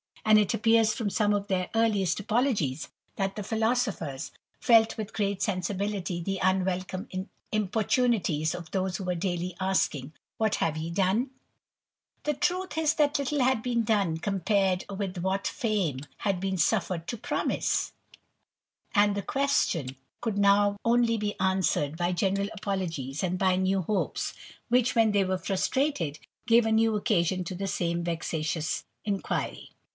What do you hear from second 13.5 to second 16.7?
been done compared with '^hat fame had been